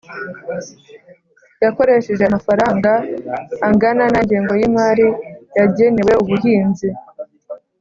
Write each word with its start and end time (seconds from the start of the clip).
yakoresheje 1.63 2.23
amafaranga 2.25 2.91
angana 3.67 4.03
nay 4.11 4.21
ingengo 4.23 4.53
y 4.59 4.63
imari 4.69 5.07
yagenewe 5.57 6.13
ubuhinzi 6.21 6.89